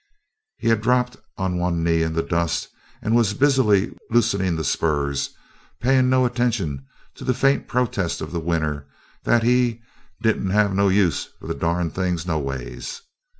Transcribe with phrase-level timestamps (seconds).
[0.57, 2.69] He had dropped on one knee in the dust
[3.03, 5.29] and was busily loosening the spurs,
[5.79, 8.87] paying no attention to the faint protests of the winner
[9.25, 9.83] that he
[10.19, 13.03] "didn't have no use for the darned things no ways."